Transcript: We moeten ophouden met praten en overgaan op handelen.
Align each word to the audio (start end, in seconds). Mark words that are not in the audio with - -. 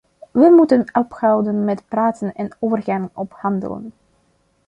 We 0.33 0.49
moeten 0.55 0.85
ophouden 0.93 1.65
met 1.65 1.83
praten 1.87 2.33
en 2.33 2.55
overgaan 2.59 3.09
op 3.13 3.33
handelen. 3.33 3.93